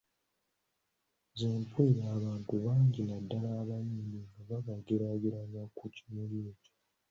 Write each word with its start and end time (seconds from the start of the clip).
Nze 1.31 1.45
mpulira 1.63 2.03
abantu 2.17 2.51
bangi 2.65 2.99
naddala 3.07 3.49
abayimbi 3.61 4.19
nga 4.27 4.43
babageraageranya 4.49 5.63
ku 5.77 5.83
kimuli 5.95 6.37
ekyo. 6.51 6.71